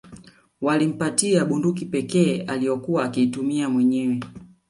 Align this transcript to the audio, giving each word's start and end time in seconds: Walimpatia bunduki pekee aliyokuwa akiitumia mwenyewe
Walimpatia 0.61 1.45
bunduki 1.45 1.85
pekee 1.85 2.41
aliyokuwa 2.41 3.03
akiitumia 3.05 3.69
mwenyewe 3.69 4.19